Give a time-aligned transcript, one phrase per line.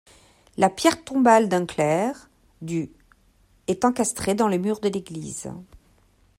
[0.57, 2.31] La pierre tombale d'un clerc
[2.63, 2.89] du
[3.67, 5.51] est encastrée dans le mur de l'église.